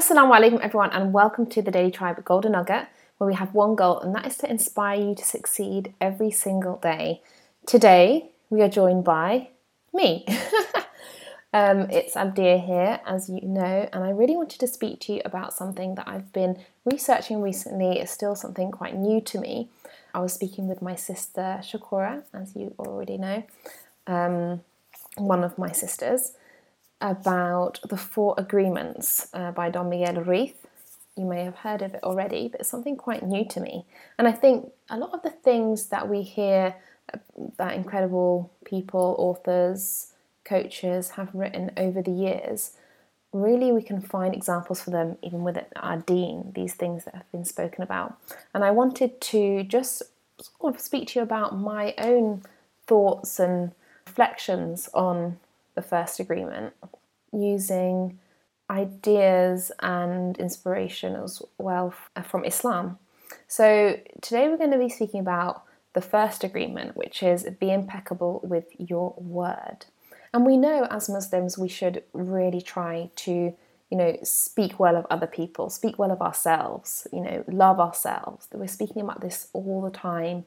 Assalamu 0.00 0.32
alaikum, 0.34 0.60
everyone, 0.62 0.88
and 0.92 1.12
welcome 1.12 1.44
to 1.44 1.60
the 1.60 1.70
Daily 1.70 1.90
Tribe 1.90 2.24
Golden 2.24 2.52
Nugget, 2.52 2.86
where 3.18 3.28
we 3.28 3.34
have 3.34 3.52
one 3.52 3.74
goal, 3.74 4.00
and 4.00 4.14
that 4.14 4.26
is 4.26 4.38
to 4.38 4.50
inspire 4.50 4.98
you 4.98 5.14
to 5.14 5.22
succeed 5.22 5.92
every 6.00 6.30
single 6.30 6.76
day. 6.76 7.20
Today, 7.66 8.30
we 8.48 8.62
are 8.62 8.68
joined 8.70 9.04
by 9.04 9.50
me. 9.92 10.24
um, 11.52 11.90
it's 11.90 12.14
Abdia 12.14 12.64
here, 12.64 13.00
as 13.06 13.28
you 13.28 13.42
know, 13.42 13.90
and 13.92 14.02
I 14.02 14.08
really 14.08 14.36
wanted 14.38 14.58
to 14.60 14.66
speak 14.66 15.00
to 15.00 15.12
you 15.12 15.20
about 15.26 15.52
something 15.52 15.96
that 15.96 16.08
I've 16.08 16.32
been 16.32 16.56
researching 16.86 17.42
recently. 17.42 17.98
It's 17.98 18.10
still 18.10 18.34
something 18.34 18.70
quite 18.70 18.96
new 18.96 19.20
to 19.20 19.38
me. 19.38 19.68
I 20.14 20.20
was 20.20 20.32
speaking 20.32 20.66
with 20.66 20.80
my 20.80 20.94
sister 20.94 21.60
Shakura, 21.60 22.22
as 22.32 22.56
you 22.56 22.74
already 22.78 23.18
know, 23.18 23.42
um, 24.06 24.62
one 25.16 25.44
of 25.44 25.58
my 25.58 25.72
sisters 25.72 26.32
about 27.00 27.80
the 27.88 27.96
Four 27.96 28.34
Agreements 28.38 29.28
uh, 29.32 29.52
by 29.52 29.70
Don 29.70 29.88
Miguel 29.88 30.22
Ruiz. 30.22 30.52
You 31.16 31.24
may 31.24 31.44
have 31.44 31.56
heard 31.56 31.82
of 31.82 31.94
it 31.94 32.02
already, 32.02 32.48
but 32.48 32.60
it's 32.60 32.68
something 32.68 32.96
quite 32.96 33.22
new 33.22 33.44
to 33.46 33.60
me. 33.60 33.84
And 34.18 34.28
I 34.28 34.32
think 34.32 34.70
a 34.88 34.98
lot 34.98 35.12
of 35.12 35.22
the 35.22 35.30
things 35.30 35.86
that 35.86 36.08
we 36.08 36.22
hear 36.22 36.74
uh, 37.12 37.18
that 37.56 37.74
incredible 37.74 38.50
people, 38.64 39.16
authors, 39.18 40.12
coaches 40.44 41.10
have 41.10 41.28
written 41.34 41.70
over 41.76 42.02
the 42.02 42.10
years, 42.10 42.72
really 43.32 43.70
we 43.70 43.82
can 43.82 44.00
find 44.00 44.34
examples 44.34 44.80
for 44.80 44.90
them 44.90 45.16
even 45.22 45.42
within 45.42 45.66
our 45.76 45.98
deen, 45.98 46.52
these 46.54 46.74
things 46.74 47.04
that 47.04 47.14
have 47.14 47.30
been 47.32 47.44
spoken 47.44 47.82
about. 47.82 48.18
And 48.54 48.64
I 48.64 48.70
wanted 48.70 49.20
to 49.20 49.62
just 49.62 50.02
sort 50.40 50.74
of 50.74 50.80
speak 50.80 51.08
to 51.08 51.20
you 51.20 51.22
about 51.22 51.56
my 51.56 51.94
own 51.98 52.42
thoughts 52.86 53.38
and 53.38 53.72
reflections 54.06 54.88
on 54.94 55.38
the 55.74 55.82
first 55.82 56.20
agreement 56.20 56.74
using 57.32 58.18
ideas 58.70 59.72
and 59.80 60.38
inspiration 60.38 61.16
as 61.16 61.42
well 61.58 61.92
uh, 62.16 62.22
from 62.22 62.44
Islam. 62.44 62.98
So, 63.46 63.98
today 64.22 64.48
we're 64.48 64.56
going 64.56 64.70
to 64.72 64.78
be 64.78 64.88
speaking 64.88 65.20
about 65.20 65.64
the 65.92 66.00
first 66.00 66.44
agreement, 66.44 66.96
which 66.96 67.22
is 67.22 67.44
be 67.58 67.72
impeccable 67.72 68.40
with 68.44 68.66
your 68.78 69.14
word. 69.16 69.86
And 70.32 70.46
we 70.46 70.56
know 70.56 70.86
as 70.90 71.08
Muslims 71.08 71.58
we 71.58 71.68
should 71.68 72.04
really 72.12 72.62
try 72.62 73.10
to, 73.16 73.32
you 73.90 73.98
know, 73.98 74.16
speak 74.22 74.78
well 74.78 74.96
of 74.96 75.06
other 75.10 75.26
people, 75.26 75.68
speak 75.70 75.98
well 75.98 76.12
of 76.12 76.22
ourselves, 76.22 77.08
you 77.12 77.20
know, 77.20 77.44
love 77.48 77.80
ourselves. 77.80 78.46
We're 78.52 78.68
speaking 78.68 79.02
about 79.02 79.20
this 79.20 79.48
all 79.52 79.82
the 79.82 79.90
time 79.90 80.44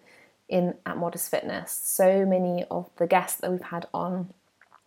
in 0.47 0.75
at 0.85 0.97
Modest 0.97 1.29
Fitness. 1.29 1.77
So 1.83 2.25
many 2.25 2.63
of 2.71 2.89
the 2.97 3.07
guests 3.07 3.41
that 3.41 3.51
we've 3.51 3.61
had 3.61 3.87
on 3.93 4.33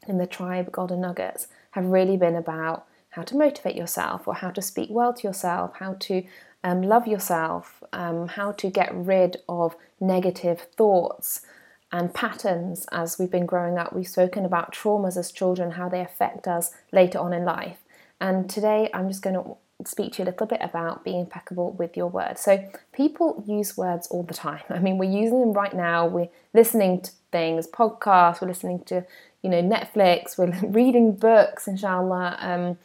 in 0.09 0.19
the 0.19 0.27
tribe 0.27 0.73
Golden 0.73 1.01
Nuggets 1.01 1.49
have 1.73 1.87
really 1.87 2.17
been 2.17 2.37
about 2.37 2.87
how 3.11 3.23
to 3.23 3.37
motivate 3.37 3.77
yourself 3.77 4.29
or 4.29 4.35
how 4.35 4.51
to 4.51 4.63
speak 4.63 4.89
well 4.91 5.13
to 5.15 5.27
yourself, 5.27 5.73
how 5.79 5.95
to 6.01 6.23
um, 6.63 6.83
love 6.83 7.07
yourself, 7.07 7.83
um, 7.93 8.29
how 8.29 8.53
to 8.53 8.69
get 8.69 8.95
rid 8.95 9.39
of 9.49 9.77
negative 10.01 10.61
thoughts 10.77 11.43
and 11.93 12.13
patterns 12.13 12.87
as 12.93 13.19
we've 13.19 13.31
been 13.31 13.47
growing 13.47 13.79
up. 13.79 13.93
We've 13.93 14.09
spoken 14.09 14.45
about 14.45 14.75
traumas 14.75 15.17
as 15.17 15.33
children, 15.33 15.73
how 15.73 15.89
they 15.89 16.01
affect 16.01 16.47
us 16.47 16.73
later 16.93 17.19
on 17.19 17.33
in 17.33 17.45
life. 17.45 17.79
And 18.21 18.51
today 18.51 18.91
I'm 18.93 19.09
just 19.09 19.23
going 19.23 19.37
to 19.37 19.57
speak 19.85 20.15
to 20.15 20.23
you 20.23 20.25
a 20.25 20.31
little 20.31 20.47
bit 20.47 20.61
about 20.63 21.05
being 21.05 21.21
impeccable 21.21 21.73
with 21.73 21.97
your 21.97 22.09
words. 22.09 22.41
So, 22.41 22.69
people 22.93 23.45
use 23.47 23.77
words 23.77 24.07
all 24.09 24.23
the 24.23 24.35
time. 24.35 24.63
I 24.71 24.79
mean, 24.79 24.99
we're 24.99 25.11
using 25.11 25.41
them 25.41 25.53
right 25.53 25.75
now. 25.75 26.07
We're 26.07 26.29
listening 26.55 27.03
to 27.03 27.11
things, 27.33 27.67
podcasts, 27.67 28.41
we're 28.41 28.49
listening 28.49 28.83
to 28.85 29.05
you 29.43 29.51
know 29.51 29.63
Netflix, 29.63 30.39
we're 30.39 30.53
reading 30.69 31.13
books, 31.13 31.69
inshallah. 31.69 32.37
Um, 32.41 32.79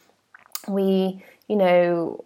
we, 0.68 1.22
you 1.48 1.56
know, 1.56 2.24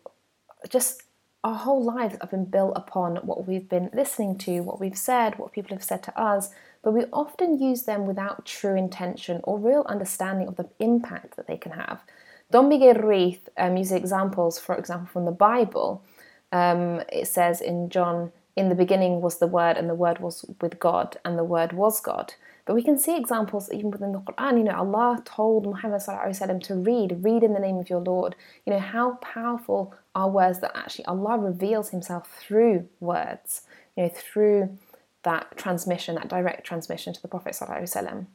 just 0.69 1.03
our 1.45 1.55
whole 1.55 1.83
lives 1.83 2.17
have 2.21 2.31
been 2.31 2.45
built 2.45 2.73
upon 2.75 3.17
what 3.19 3.47
we've 3.47 3.69
been 3.69 3.89
listening 3.95 4.37
to, 4.37 4.61
what 4.61 4.81
we've 4.81 4.99
said, 4.99 5.39
what 5.39 5.53
people 5.53 5.77
have 5.77 5.85
said 5.85 6.03
to 6.03 6.21
us, 6.21 6.51
but 6.83 6.93
we 6.93 7.05
often 7.13 7.61
use 7.63 7.83
them 7.83 8.05
without 8.05 8.45
true 8.45 8.77
intention 8.77 9.41
or 9.45 9.59
real 9.59 9.85
understanding 9.89 10.49
of 10.49 10.57
the 10.57 10.69
impact 10.81 11.37
that 11.37 11.47
they 11.47 11.57
can 11.57 11.73
have. 11.73 12.03
Don 12.51 12.69
Miguel 12.69 12.95
Ruiz 12.95 13.39
um, 13.57 13.77
uses 13.77 13.93
examples, 13.93 14.59
for 14.59 14.77
example, 14.77 15.09
from 15.13 15.25
the 15.25 15.33
Bible. 15.33 16.05
Um, 16.53 17.03
it 17.13 17.27
says 17.27 17.61
in 17.61 17.91
John, 17.91 18.33
in 18.55 18.69
the 18.69 18.75
beginning 18.75 19.21
was 19.21 19.39
the 19.39 19.47
Word, 19.47 19.77
and 19.77 19.89
the 19.89 19.95
Word 19.95 20.21
was 20.21 20.45
with 20.61 20.79
God, 20.79 21.19
and 21.25 21.37
the 21.37 21.45
Word 21.45 21.73
was 21.73 22.01
God. 22.01 22.35
But 22.65 22.75
we 22.75 22.83
can 22.83 22.99
see 22.99 23.17
examples 23.17 23.71
even 23.73 23.91
within 23.91 24.13
the 24.13 24.21
Quran. 24.21 24.59
You 24.59 24.65
know, 24.65 24.77
Allah 24.77 25.23
told 25.25 25.67
Muhammad 25.67 26.01
وسلم, 26.01 26.63
to 26.65 26.75
read, 26.75 27.19
read 27.23 27.43
in 27.45 27.53
the 27.53 27.61
name 27.61 27.79
of 27.79 27.91
your 27.91 28.01
Lord. 28.01 28.35
You 28.65 28.73
know, 28.73 28.81
how 28.81 29.15
powerful 29.17 29.95
are 30.15 30.29
words 30.29 30.61
that 30.61 30.77
actually 30.77 31.05
Allah 31.05 31.39
reveals 31.39 31.91
Himself 31.91 32.29
through 32.41 32.89
words, 32.99 33.63
you 33.97 34.05
know, 34.05 34.09
through 34.09 34.79
that 35.23 35.57
transmission, 35.57 36.15
that 36.15 36.29
direct 36.29 36.65
transmission 36.65 37.13
to 37.13 37.23
the 37.23 37.29
Prophet. 37.29 37.53
وسلم. 37.53 38.27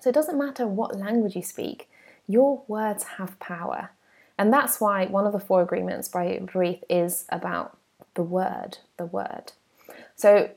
So 0.00 0.10
it 0.10 0.14
doesn't 0.14 0.38
matter 0.38 0.66
what 0.66 0.98
language 0.98 1.36
you 1.36 1.42
speak, 1.42 1.88
your 2.32 2.62
words 2.66 3.04
have 3.18 3.38
power. 3.38 3.90
And 4.38 4.52
that's 4.52 4.80
why 4.80 5.06
one 5.06 5.26
of 5.26 5.32
the 5.32 5.38
four 5.38 5.62
agreements 5.62 6.08
by 6.08 6.40
Ruiz 6.54 6.78
is 6.88 7.26
about 7.28 7.76
the 8.14 8.22
word, 8.22 8.78
the 8.96 9.06
word. 9.06 9.52
So 10.16 10.50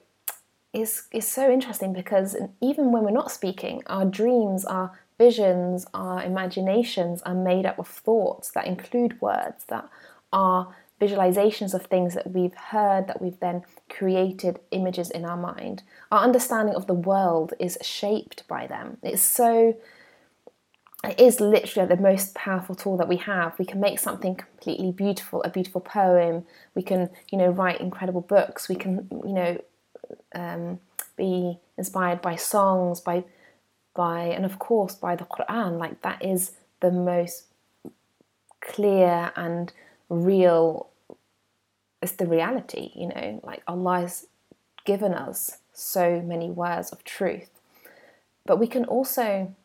is 0.74 1.08
is 1.12 1.28
so 1.28 1.52
interesting 1.52 1.94
because 1.94 2.36
even 2.62 2.92
when 2.92 3.04
we're 3.04 3.12
not 3.12 3.32
speaking, 3.32 3.84
our 3.88 4.06
dreams, 4.06 4.66
our 4.66 4.92
visions, 5.18 5.86
our 5.94 6.22
imaginations 6.24 7.22
are 7.24 7.36
made 7.36 7.66
up 7.66 7.80
of 7.80 7.88
thoughts 7.88 8.52
that 8.52 8.68
include 8.68 9.22
words 9.22 9.66
that 9.70 9.88
are 10.34 10.76
visualizations 11.00 11.74
of 11.74 11.86
things 11.86 12.14
that 12.14 12.32
we've 12.32 12.56
heard 12.56 13.08
that 13.08 13.22
we've 13.22 13.40
then 13.40 13.64
created 13.90 14.60
images 14.72 15.10
in 15.10 15.26
our 15.26 15.38
mind. 15.38 15.84
Our 16.12 16.24
understanding 16.24 16.76
of 16.76 16.88
the 16.88 16.94
world 16.94 17.54
is 17.60 17.78
shaped 17.82 18.48
by 18.48 18.68
them. 18.68 18.98
It's 19.04 19.22
so 19.22 19.76
it 21.06 21.20
is 21.20 21.40
literally 21.40 21.88
the 21.88 22.02
most 22.02 22.36
powerful 22.36 22.76
tool 22.76 22.98
that 22.98 23.08
we 23.08 23.18
have. 23.18 23.58
We 23.58 23.66
can 23.66 23.80
make 23.80 24.00
something 24.00 24.36
completely 24.36 24.92
beautiful, 24.92 25.44
a 25.44 25.50
beautiful 25.50 25.82
poem. 25.82 26.46
We 26.74 26.84
can, 26.84 27.10
you 27.32 27.38
know, 27.38 27.50
write 27.50 27.82
incredible 27.82 28.22
books. 28.22 28.70
We 28.70 28.76
can, 28.76 29.08
you 29.12 29.34
know, 29.34 29.62
um, 30.34 30.80
be 31.18 31.60
inspired 31.78 32.22
by 32.22 32.36
songs, 32.36 33.00
by 33.00 33.24
by 33.94 34.24
and 34.24 34.46
of 34.46 34.60
course 34.60 34.96
by 34.96 35.16
the 35.16 35.26
Quran. 35.26 35.80
Like 35.80 36.02
that 36.02 36.24
is 36.24 36.52
the 36.82 36.92
most 36.92 37.46
clear 38.62 39.32
and 39.36 39.72
real. 40.10 40.90
It's 42.02 42.14
the 42.14 42.28
reality, 42.28 42.92
you 42.96 43.08
know. 43.08 43.40
Like 43.44 43.64
Allah 43.68 44.02
has 44.02 44.28
given 44.86 45.14
us 45.14 45.58
so 45.74 46.22
many 46.22 46.50
words 46.52 46.92
of 46.92 47.04
truth, 47.04 47.50
but 48.46 48.60
we 48.60 48.68
can 48.68 48.86
also 48.86 49.56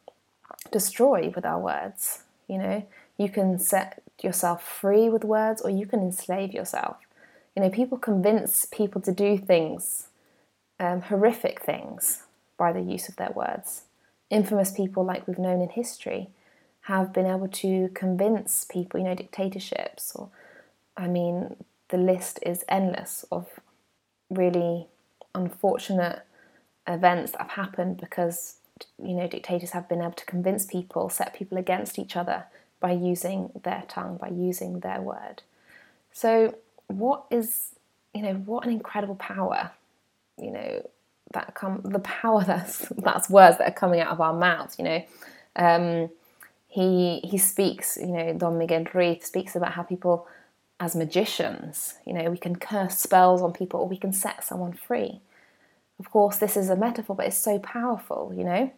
destroy 0.71 1.33
with 1.35 1.45
our 1.45 1.59
words. 1.59 2.23
You 2.49 2.59
know, 2.59 2.87
you 3.17 3.29
can 3.29 3.59
set 3.59 4.03
yourself 4.23 4.63
free 4.63 5.09
with 5.09 5.25
words, 5.25 5.61
or 5.63 5.71
you 5.71 5.87
can 5.87 6.01
enslave 6.01 6.53
yourself. 6.53 6.97
You 7.57 7.63
know, 7.63 7.71
people 7.71 7.99
convince 7.99 8.65
people 8.67 9.01
to 9.03 9.13
do 9.13 9.39
things 9.39 10.09
um, 10.81 11.03
horrific 11.03 11.61
things 11.61 12.25
by 12.57 12.73
the 12.73 12.81
use 12.81 13.09
of 13.09 13.17
their 13.17 13.31
words. 13.31 13.83
Infamous 14.31 14.73
people, 14.73 15.05
like 15.05 15.29
we've 15.29 15.39
known 15.39 15.61
in 15.61 15.69
history, 15.69 16.31
have 16.83 17.13
been 17.13 17.27
able 17.27 17.49
to 17.49 17.91
convince 17.95 18.65
people, 18.65 18.99
you 18.99 19.07
know, 19.07 19.15
dictatorships, 19.15 20.13
or 20.15 20.31
I 20.97 21.07
mean, 21.07 21.57
the 21.91 21.99
list 21.99 22.39
is 22.45 22.65
endless 22.69 23.25
of 23.31 23.61
really 24.31 24.87
unfortunate 25.35 26.23
events 26.87 27.33
that 27.33 27.43
have 27.43 27.51
happened 27.51 27.99
because, 27.99 28.57
you 29.03 29.15
know, 29.15 29.27
dictators 29.27 29.71
have 29.71 29.89
been 29.89 30.01
able 30.01 30.13
to 30.13 30.25
convince 30.25 30.67
people, 30.67 31.09
set 31.09 31.35
people 31.35 31.59
against 31.59 31.99
each 31.99 32.17
other 32.17 32.45
by 32.81 32.93
using 32.93 33.51
their 33.63 33.85
tongue, 33.89 34.17
by 34.17 34.29
using 34.29 34.81
their 34.81 35.01
word. 35.01 35.43
So, 36.13 36.57
what 36.87 37.25
is, 37.31 37.71
you 38.15 38.23
know, 38.23 38.35
what 38.35 38.65
an 38.65 38.73
incredible 38.73 39.15
power 39.17 39.73
you 40.41 40.51
know 40.51 40.91
that 41.33 41.55
come 41.55 41.81
the 41.85 41.99
power 42.01 42.43
that's 42.47 42.89
that's 42.99 43.31
words 43.31 43.59
that 43.59 43.69
are 43.69 43.75
coming 43.75 44.01
out 44.01 44.09
of 44.09 44.21
our 44.21 44.35
mouths 44.35 44.77
you 44.79 44.85
know 44.85 45.05
um, 45.57 46.11
he 46.69 47.21
he 47.25 47.39
speaks 47.39 47.97
you 47.97 48.07
know 48.07 48.33
don 48.35 48.59
miguel 48.59 48.85
ruiz 48.95 49.25
speaks 49.25 49.55
about 49.55 49.73
how 49.73 49.83
people 49.83 50.27
as 50.79 50.97
magicians 50.97 51.95
you 52.07 52.13
know 52.13 52.31
we 52.31 52.39
can 52.39 52.57
curse 52.57 52.97
spells 52.97 53.43
on 53.43 53.53
people 53.53 53.81
or 53.81 53.89
we 53.89 53.97
can 53.97 54.13
set 54.13 54.43
someone 54.43 54.73
free 54.73 55.21
of 56.01 56.11
course 56.11 56.39
this 56.39 56.57
is 56.57 56.69
a 56.69 56.77
metaphor 56.77 57.15
but 57.15 57.27
it's 57.27 57.39
so 57.39 57.59
powerful 57.61 58.33
you 58.37 58.43
know 58.43 58.73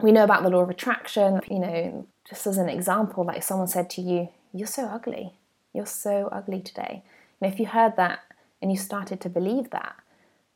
we 0.00 0.12
know 0.12 0.24
about 0.24 0.42
the 0.42 0.48
law 0.48 0.62
of 0.62 0.70
attraction 0.70 1.40
you 1.50 1.58
know 1.58 2.06
just 2.28 2.46
as 2.46 2.56
an 2.56 2.70
example 2.70 3.24
like 3.24 3.42
someone 3.42 3.68
said 3.68 3.90
to 3.90 4.00
you 4.00 4.28
you're 4.54 4.66
so 4.66 4.84
ugly 4.86 5.34
you're 5.74 5.84
so 5.84 6.28
ugly 6.32 6.60
today 6.60 7.02
and 7.40 7.52
if 7.52 7.60
you 7.60 7.66
heard 7.66 7.96
that 7.96 8.20
and 8.62 8.70
you 8.70 8.78
started 8.78 9.20
to 9.20 9.28
believe 9.28 9.70
that 9.70 9.96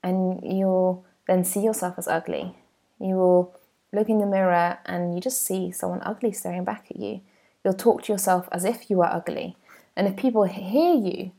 and 0.02 0.40
you'll 0.42 1.04
then 1.26 1.44
see 1.44 1.60
yourself 1.60 1.98
as 1.98 2.06
ugly. 2.06 2.54
You 3.00 3.16
will 3.16 3.58
look 3.92 4.08
in 4.08 4.18
the 4.18 4.26
mirror 4.26 4.78
and 4.86 5.14
you 5.14 5.20
just 5.20 5.44
see 5.44 5.72
someone 5.72 6.00
ugly 6.04 6.32
staring 6.32 6.64
back 6.64 6.86
at 6.90 6.96
you. 6.96 7.20
You'll 7.64 7.74
talk 7.74 8.04
to 8.04 8.12
yourself 8.12 8.48
as 8.52 8.64
if 8.64 8.88
you 8.88 9.02
are 9.02 9.12
ugly. 9.12 9.56
And 9.96 10.06
if 10.06 10.16
people 10.16 10.44
hear 10.44 10.94
you 10.94 11.32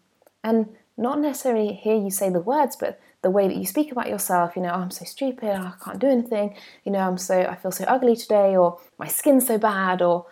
and 0.44 0.76
not 0.98 1.20
necessarily 1.20 1.74
hear 1.74 1.96
you 1.96 2.12
say 2.12 2.30
the 2.30 2.42
words, 2.42 2.76
but 2.76 3.00
the 3.28 3.32
way 3.32 3.46
that 3.46 3.58
you 3.58 3.66
speak 3.66 3.92
about 3.92 4.08
yourself, 4.08 4.56
you 4.56 4.62
know, 4.62 4.70
oh, 4.70 4.80
I'm 4.80 4.90
so 4.90 5.04
stupid, 5.04 5.50
oh, 5.50 5.74
I 5.74 5.84
can't 5.84 6.00
do 6.00 6.08
anything, 6.08 6.56
you 6.86 6.94
know, 6.94 7.00
I'm 7.00 7.18
so, 7.18 7.42
I 7.42 7.56
feel 7.56 7.74
so 7.74 7.84
ugly 7.84 8.16
today, 8.16 8.56
or 8.56 8.80
my 8.98 9.10
skin's 9.10 9.46
so 9.46 9.58
bad, 9.58 10.02
or 10.02 10.28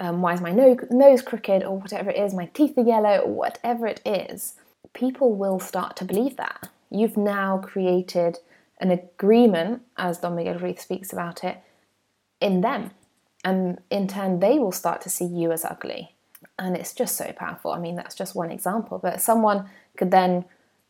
um, 0.00 0.22
why 0.22 0.32
is 0.32 0.40
my 0.40 0.50
no- 0.50 0.78
nose 0.90 1.20
crooked, 1.20 1.62
or 1.62 1.78
whatever 1.78 2.08
it 2.08 2.16
is, 2.16 2.32
my 2.32 2.46
teeth 2.46 2.78
are 2.78 2.84
yellow, 2.84 3.18
or 3.18 3.34
whatever 3.34 3.86
it 3.86 4.00
is, 4.06 4.54
people 4.94 5.34
will 5.34 5.60
start 5.60 5.94
to 5.96 6.06
believe 6.06 6.38
that. 6.38 6.70
You've 6.88 7.18
now 7.18 7.58
created 7.58 8.38
an 8.80 8.92
agreement, 8.92 9.82
as 9.98 10.16
Don 10.16 10.34
Miguel 10.34 10.58
Ruiz 10.58 10.80
speaks 10.80 11.12
about 11.12 11.44
it, 11.44 11.58
in 12.40 12.62
them. 12.62 12.92
And 13.44 13.78
in 13.90 14.08
turn, 14.08 14.40
they 14.40 14.58
will 14.58 14.72
start 14.72 15.02
to 15.02 15.10
see 15.10 15.26
you 15.26 15.52
as 15.52 15.66
ugly. 15.66 16.14
And 16.58 16.74
it's 16.78 16.94
just 16.94 17.14
so 17.14 17.30
powerful. 17.36 17.72
I 17.72 17.78
mean, 17.78 17.94
that's 17.94 18.14
just 18.14 18.34
one 18.34 18.50
example. 18.50 18.98
But 18.98 19.20
someone 19.20 19.68
could 19.98 20.10
then 20.10 20.46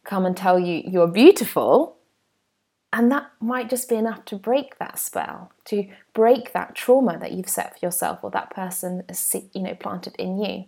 come 0.08 0.24
and 0.24 0.36
tell 0.36 0.58
you 0.58 0.82
you're 0.86 1.06
beautiful, 1.06 1.98
and 2.92 3.12
that 3.12 3.30
might 3.40 3.68
just 3.68 3.88
be 3.88 3.96
enough 3.96 4.24
to 4.24 4.36
break 4.36 4.78
that 4.78 4.98
spell, 4.98 5.52
to 5.66 5.86
break 6.14 6.52
that 6.54 6.74
trauma 6.74 7.18
that 7.18 7.32
you've 7.32 7.48
set 7.48 7.78
for 7.78 7.86
yourself 7.86 8.20
or 8.22 8.30
that 8.30 8.50
person 8.50 9.04
has 9.08 9.36
you 9.52 9.62
know 9.62 9.74
planted 9.74 10.16
in 10.18 10.40
you. 10.42 10.64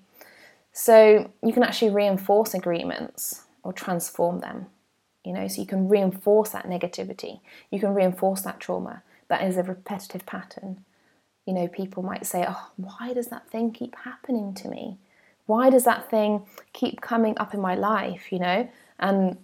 So 0.73 1.31
you 1.43 1.53
can 1.53 1.63
actually 1.63 1.91
reinforce 1.91 2.55
agreements 2.55 3.45
or 3.65 3.73
transform 3.73 4.41
them. 4.41 4.67
You 5.25 5.33
know, 5.33 5.49
so 5.49 5.61
you 5.61 5.67
can 5.67 5.89
reinforce 5.89 6.51
that 6.51 6.67
negativity. 6.67 7.41
You 7.71 7.81
can 7.81 7.93
reinforce 7.95 8.43
that 8.43 8.61
trauma. 8.61 9.03
That 9.29 9.43
is 9.43 9.57
a 9.57 9.63
repetitive 9.63 10.25
pattern. 10.25 10.85
You 11.47 11.55
know, 11.55 11.69
people 11.69 12.03
might 12.03 12.27
say, 12.27 12.45
"Oh, 12.47 12.71
why 12.77 13.13
does 13.15 13.29
that 13.29 13.49
thing 13.49 13.73
keep 13.73 13.97
happening 13.97 14.55
to 14.55 14.69
me? 14.69 14.99
Why 15.47 15.71
does 15.71 15.85
that 15.85 16.09
thing 16.11 16.47
keep 16.73 17.01
coming 17.01 17.37
up 17.39 17.55
in 17.55 17.61
my 17.61 17.75
life?" 17.75 18.31
You 18.33 18.39
know, 18.39 18.69
and 19.01 19.39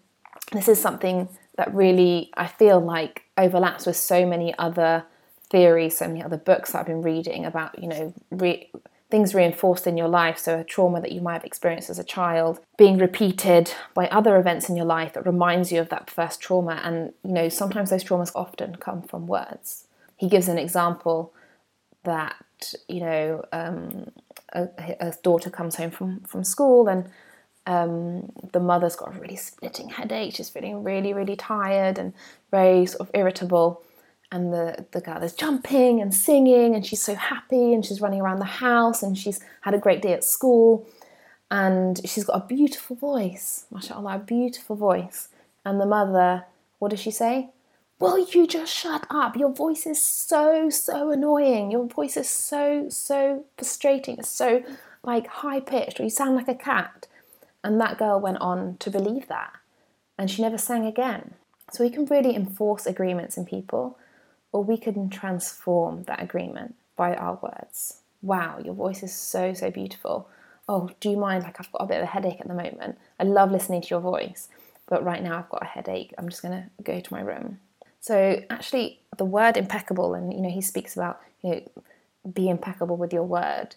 this 0.53 0.69
is 0.69 0.81
something 0.81 1.29
that 1.57 1.75
really 1.75 2.31
I 2.37 2.47
feel 2.47 2.81
like 2.81 3.23
overlaps 3.37 3.87
with 3.87 3.97
so 3.97 4.27
many 4.27 4.57
other 4.59 5.05
theories, 5.51 5.97
so 5.97 6.07
many 6.09 6.23
other 6.23 6.37
books 6.37 6.73
that 6.73 6.81
I've 6.81 6.87
been 6.87 7.03
reading 7.03 7.45
about, 7.45 7.79
you 7.79 7.89
know, 7.89 8.15
re- 8.31 8.71
things 9.11 9.35
reinforced 9.35 9.87
in 9.87 9.97
your 9.97 10.09
life. 10.09 10.39
So, 10.39 10.61
a 10.61 10.65
trauma 10.65 11.01
that 11.01 11.13
you 11.13 11.21
might 11.21 11.35
have 11.35 11.45
experienced 11.45 11.91
as 11.91 11.99
a 11.99 12.05
child 12.05 12.61
being 12.77 12.99
repeated 12.99 13.73
by 13.95 14.09
other 14.09 14.37
events 14.37 14.69
in 14.69 14.77
your 14.77 14.87
life 14.87 15.13
that 15.15 15.27
reminds 15.27 15.73
you 15.73 15.81
of 15.81 15.89
that 15.89 16.11
first 16.11 16.41
trauma. 16.41 16.81
And, 16.83 17.13
you 17.25 17.33
know, 17.33 17.49
sometimes 17.49 17.91
those 17.91 18.05
traumas 18.05 18.33
often 18.35 18.77
come 18.77 19.03
from 19.03 19.27
words. 19.27 19.87
He 20.17 20.29
gives 20.29 20.49
an 20.49 20.59
example 20.59 21.33
that, 22.05 22.75
you 22.89 23.01
know, 23.01 23.45
um, 23.53 24.11
a, 24.53 24.69
a 25.01 25.15
daughter 25.23 25.51
comes 25.51 25.77
home 25.77 25.91
from, 25.91 26.21
from 26.21 26.45
school 26.45 26.89
and 26.89 27.09
um, 27.67 28.33
the 28.53 28.61
mother's 28.61 28.97
got 28.97 29.15
a 29.15 29.21
really 29.21 29.37
splitting 29.37 29.89
headache. 29.89 30.35
She's 30.35 30.49
feeling 30.49 30.85
really, 30.85 31.13
really 31.13 31.37
tired 31.37 31.99
and 31.99 32.13
very 32.51 32.87
sort 32.87 33.01
of 33.01 33.11
irritable. 33.15 33.83
And 34.33 34.53
the, 34.53 34.87
the 34.91 35.01
girl 35.01 35.23
is 35.23 35.35
jumping 35.35 36.01
and 36.01 36.13
singing, 36.13 36.75
and 36.75 36.85
she's 36.85 37.03
so 37.03 37.15
happy, 37.15 37.73
and 37.73 37.85
she's 37.85 38.01
running 38.01 38.21
around 38.21 38.41
the 38.41 38.45
house, 38.45 39.03
and 39.03 39.17
she's 39.17 39.41
had 39.61 39.73
a 39.75 39.79
great 39.79 40.03
day 40.03 40.13
at 40.13 40.25
school. 40.25 40.87
And 41.49 42.01
she's 42.05 42.25
got 42.25 42.43
a 42.43 42.47
beautiful 42.47 42.97
voice, 42.97 43.67
mashallah, 43.71 44.17
a 44.17 44.19
beautiful 44.19 44.75
voice. 44.75 45.29
And 45.65 45.81
the 45.81 45.87
mother, 45.87 46.45
what 46.81 46.91
does 46.91 47.01
she 47.01 47.13
say? 47.13 47.51
Will 47.99 48.19
you 48.19 48.47
just 48.47 48.75
shut 48.75 49.07
up? 49.11 49.37
Your 49.37 49.53
voice 49.53 49.87
is 49.87 50.05
so, 50.05 50.69
so 50.71 51.13
annoying. 51.13 51.71
Your 51.71 51.87
voice 51.87 52.17
is 52.17 52.29
so, 52.29 52.89
so 52.89 53.45
frustrating. 53.57 54.19
It's 54.19 54.29
so 54.29 54.63
like 55.03 55.29
high 55.29 55.61
pitched, 55.61 56.01
or 56.01 56.03
you 56.03 56.11
sound 56.11 56.35
like 56.35 56.49
a 56.49 56.55
cat. 56.55 57.07
And 57.67 57.81
that 57.81 57.99
girl 57.99 58.21
went 58.21 58.39
on 58.39 58.77
to 58.79 58.91
believe 58.91 59.27
that. 59.27 59.53
And 60.17 60.31
she 60.31 60.41
never 60.41 60.57
sang 60.57 60.87
again. 60.87 61.35
So 61.73 61.83
we 61.83 61.91
can 61.91 62.05
really 62.05 62.37
enforce 62.37 62.87
agreements 62.87 63.37
in 63.37 63.45
people, 63.45 63.99
or 64.53 64.63
we 64.63 64.79
can 64.79 65.11
transform 65.11 66.05
that 66.05 66.23
agreement 66.23 66.77
by 66.95 67.17
our 67.17 67.41
words. 67.43 68.03
Wow, 68.23 68.61
your 68.65 68.75
voice 68.75 69.03
is 69.03 69.13
so, 69.13 69.53
so 69.53 69.73
beautiful. 69.73 70.29
Oh, 70.69 70.91
do 71.01 71.11
you 71.11 71.17
mind? 71.17 71.43
Like, 71.43 71.59
I've 71.59 71.73
got 71.73 71.83
a 71.83 71.87
bit 71.87 71.97
of 71.97 72.05
a 72.05 72.07
headache 72.07 72.41
at 72.41 72.47
the 72.47 72.55
moment. 72.55 72.99
I 73.19 73.25
love 73.25 73.51
listening 73.51 73.83
to 73.83 73.89
your 73.89 74.01
voice, 74.01 74.47
but 74.89 75.05
right 75.05 75.23
now 75.23 75.37
I've 75.37 75.49
got 75.49 75.63
a 75.63 75.67
headache. 75.67 76.15
I'm 76.17 76.29
just 76.29 76.43
going 76.43 76.55
to 76.55 76.71
go 76.85 77.01
to 77.01 77.13
my 77.13 77.21
room. 77.21 77.59
So, 77.99 78.45
actually, 78.49 79.01
the 79.17 79.25
word 79.25 79.57
impeccable, 79.57 80.15
and 80.15 80.33
you 80.33 80.41
know, 80.41 80.51
he 80.51 80.61
speaks 80.61 80.95
about, 80.95 81.21
you 81.43 81.51
know, 81.51 81.61
be 82.33 82.49
impeccable 82.49 82.97
with 82.97 83.13
your 83.13 83.25
word. 83.25 83.75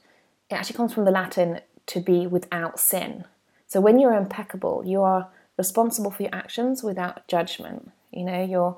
It 0.51 0.53
actually 0.53 0.77
comes 0.77 0.93
from 0.93 1.05
the 1.05 1.11
Latin 1.11 1.61
to 1.87 1.99
be 1.99 2.27
without 2.27 2.79
sin. 2.79 3.25
So 3.69 3.79
when 3.79 3.99
you're 3.99 4.13
impeccable, 4.13 4.83
you 4.85 5.01
are 5.03 5.29
responsible 5.57 6.09
for 6.09 6.23
your 6.23 6.33
actions 6.33 6.83
without 6.83 7.27
judgment. 7.27 7.91
You 8.11 8.23
know, 8.23 8.43
you're 8.43 8.77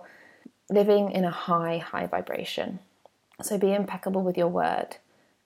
living 0.69 1.11
in 1.11 1.23
a 1.23 1.31
high, 1.31 1.77
high 1.77 2.07
vibration. 2.07 2.79
So 3.41 3.57
be 3.57 3.73
impeccable 3.73 4.21
with 4.21 4.37
your 4.37 4.49
word. 4.49 4.97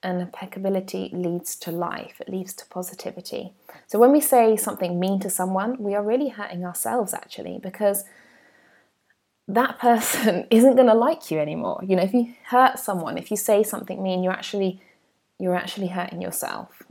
And 0.02 0.20
impeccability 0.20 1.10
leads 1.14 1.56
to 1.58 1.72
life, 1.72 2.20
it 2.20 2.30
leads 2.30 2.54
to 2.56 2.66
positivity. 2.66 3.54
So 3.88 3.98
when 3.98 4.12
we 4.12 4.22
say 4.22 4.56
something 4.56 5.00
mean 5.00 5.20
to 5.22 5.30
someone, 5.30 5.82
we 5.82 5.96
are 5.96 6.04
really 6.04 6.30
hurting 6.30 6.66
ourselves 6.66 7.14
actually, 7.14 7.60
because 7.62 8.04
that 9.48 9.78
person 9.88 10.48
isn't 10.50 10.76
going 10.76 10.88
to 10.88 10.94
like 10.96 11.30
you 11.30 11.40
anymore. 11.40 11.82
You 11.84 11.96
know, 11.96 12.04
if 12.04 12.14
you 12.14 12.34
hurt 12.46 12.80
someone, 12.80 13.18
if 13.18 13.30
you 13.30 13.38
say 13.38 13.64
something 13.64 14.02
mean, 14.02 14.24
you're 14.24 14.34
actually 14.34 14.82
you're 15.40 15.56
actually 15.56 15.88
hurting 15.88 16.22
yourself. 16.22 16.84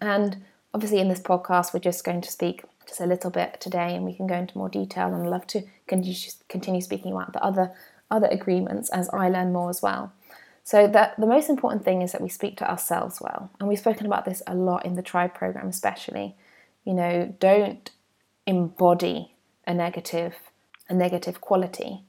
And 0.00 0.42
obviously, 0.74 0.98
in 0.98 1.08
this 1.08 1.20
podcast, 1.20 1.72
we're 1.72 1.80
just 1.80 2.04
going 2.04 2.20
to 2.20 2.30
speak 2.30 2.64
just 2.86 3.00
a 3.00 3.06
little 3.06 3.30
bit 3.30 3.60
today, 3.60 3.94
and 3.94 4.04
we 4.04 4.14
can 4.14 4.26
go 4.26 4.34
into 4.34 4.56
more 4.58 4.68
detail. 4.68 5.08
And 5.08 5.22
I'd 5.22 5.28
love 5.28 5.46
to 5.48 5.62
continue, 5.86 6.16
continue 6.48 6.80
speaking 6.80 7.12
about 7.12 7.32
the 7.32 7.42
other 7.42 7.72
other 8.10 8.28
agreements 8.30 8.90
as 8.90 9.08
I 9.08 9.30
learn 9.30 9.52
more 9.52 9.70
as 9.70 9.80
well. 9.80 10.12
So 10.64 10.86
that 10.86 11.18
the 11.18 11.26
most 11.26 11.48
important 11.48 11.84
thing 11.84 12.02
is 12.02 12.12
that 12.12 12.20
we 12.20 12.28
speak 12.28 12.56
to 12.58 12.70
ourselves 12.70 13.20
well, 13.20 13.50
and 13.58 13.68
we've 13.68 13.78
spoken 13.78 14.06
about 14.06 14.24
this 14.24 14.42
a 14.46 14.54
lot 14.54 14.84
in 14.84 14.94
the 14.94 15.02
tribe 15.02 15.34
program, 15.34 15.68
especially. 15.68 16.36
You 16.84 16.94
know, 16.94 17.34
don't 17.38 17.90
embody 18.46 19.32
a 19.66 19.72
negative 19.72 20.34
a 20.88 20.94
negative 20.94 21.40
quality. 21.40 22.02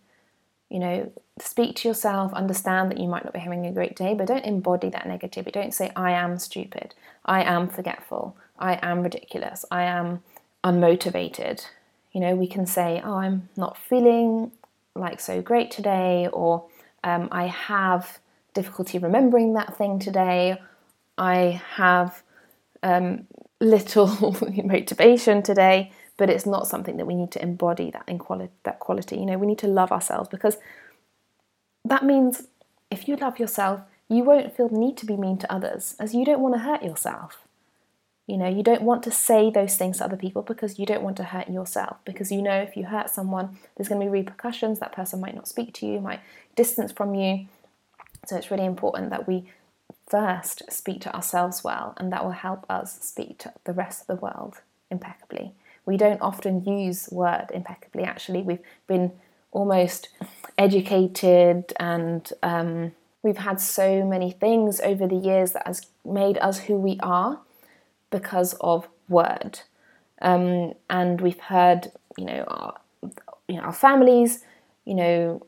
You 0.69 0.79
know, 0.79 1.11
speak 1.39 1.75
to 1.77 1.87
yourself, 1.87 2.33
understand 2.33 2.91
that 2.91 2.99
you 2.99 3.07
might 3.07 3.23
not 3.23 3.33
be 3.33 3.39
having 3.39 3.65
a 3.65 3.71
great 3.71 3.95
day, 3.95 4.13
but 4.13 4.27
don't 4.27 4.45
embody 4.45 4.89
that 4.89 5.03
negativity. 5.03 5.51
Don't 5.51 5.73
say, 5.73 5.91
I 5.95 6.11
am 6.11 6.39
stupid, 6.39 6.95
I 7.25 7.43
am 7.43 7.69
forgetful, 7.69 8.35
I 8.63 8.79
am 8.81 9.03
ridiculous, 9.03 9.65
I 9.69 9.83
am 9.83 10.23
unmotivated. 10.63 11.65
You 12.13 12.21
know, 12.21 12.35
we 12.35 12.47
can 12.47 12.65
say, 12.65 13.01
Oh, 13.03 13.15
I'm 13.15 13.49
not 13.57 13.77
feeling 13.77 14.51
like 14.95 15.19
so 15.19 15.41
great 15.41 15.69
today, 15.69 16.29
or 16.31 16.65
um, 17.03 17.27
I 17.31 17.47
have 17.47 18.19
difficulty 18.53 18.97
remembering 18.99 19.53
that 19.53 19.75
thing 19.77 19.99
today, 19.99 20.61
I 21.17 21.61
have 21.75 22.23
um, 22.81 23.27
little 23.59 24.07
motivation 24.63 25.43
today, 25.43 25.91
but 26.17 26.29
it's 26.29 26.45
not 26.45 26.67
something 26.67 26.97
that 26.97 27.05
we 27.05 27.15
need 27.15 27.31
to 27.31 27.41
embody 27.41 27.91
that 27.91 28.03
in 28.07 28.17
quality, 28.17 28.53
that 28.63 28.79
quality. 28.79 29.17
You 29.17 29.25
know, 29.25 29.37
we 29.37 29.47
need 29.47 29.59
to 29.59 29.67
love 29.67 29.91
ourselves 29.91 30.29
because 30.29 30.57
that 31.83 32.05
means 32.05 32.47
if 32.89 33.07
you 33.07 33.17
love 33.17 33.39
yourself, 33.39 33.81
you 34.07 34.23
won't 34.23 34.55
feel 34.55 34.69
the 34.69 34.77
need 34.77 34.95
to 34.97 35.05
be 35.05 35.17
mean 35.17 35.37
to 35.39 35.51
others, 35.51 35.95
as 35.99 36.13
you 36.13 36.23
don't 36.23 36.39
want 36.39 36.55
to 36.55 36.61
hurt 36.61 36.83
yourself. 36.83 37.42
You 38.33 38.39
know, 38.39 38.47
you 38.47 38.63
don't 38.63 38.81
want 38.81 39.03
to 39.03 39.11
say 39.11 39.51
those 39.51 39.75
things 39.75 39.99
to 39.99 40.05
other 40.05 40.17
people 40.17 40.41
because 40.41 40.79
you 40.79 40.87
don't 40.87 41.03
want 41.03 41.17
to 41.17 41.23
hurt 41.23 41.49
yourself. 41.49 41.97
Because 42.03 42.31
you 42.31 42.41
know, 42.41 42.59
if 42.59 42.75
you 42.75 42.85
hurt 42.85 43.11
someone, 43.11 43.59
there's 43.75 43.87
going 43.87 44.01
to 44.01 44.05
be 44.05 44.09
repercussions. 44.09 44.79
That 44.79 44.91
person 44.91 45.21
might 45.21 45.35
not 45.35 45.47
speak 45.47 45.71
to 45.75 45.85
you, 45.85 46.01
might 46.01 46.19
distance 46.55 46.91
from 46.91 47.13
you. 47.13 47.45
So 48.25 48.35
it's 48.35 48.49
really 48.49 48.65
important 48.65 49.11
that 49.11 49.27
we 49.27 49.51
first 50.07 50.63
speak 50.71 50.99
to 51.01 51.15
ourselves 51.15 51.63
well, 51.63 51.93
and 51.97 52.11
that 52.11 52.23
will 52.23 52.31
help 52.31 52.65
us 52.71 52.97
speak 53.03 53.37
to 53.37 53.53
the 53.65 53.73
rest 53.73 54.01
of 54.01 54.07
the 54.07 54.25
world 54.25 54.61
impeccably. 54.89 55.53
We 55.85 55.95
don't 55.95 56.19
often 56.19 56.65
use 56.65 57.09
word 57.11 57.51
impeccably. 57.53 58.01
Actually, 58.01 58.41
we've 58.41 58.65
been 58.87 59.11
almost 59.51 60.09
educated 60.57 61.71
and 61.79 62.33
um, 62.41 62.93
we've 63.21 63.37
had 63.37 63.61
so 63.61 64.03
many 64.03 64.31
things 64.31 64.81
over 64.81 65.05
the 65.05 65.17
years 65.17 65.51
that 65.51 65.67
has 65.67 65.85
made 66.03 66.39
us 66.39 66.61
who 66.61 66.77
we 66.77 66.97
are 67.03 67.39
because 68.13 68.53
of 68.61 68.87
word. 69.09 69.59
Um, 70.21 70.73
and 70.89 71.19
we've 71.19 71.39
heard, 71.39 71.91
you 72.17 72.25
know, 72.25 72.45
our, 72.47 72.79
you 73.49 73.55
know, 73.55 73.63
our 73.63 73.73
families, 73.73 74.45
you 74.85 74.93
know, 74.93 75.45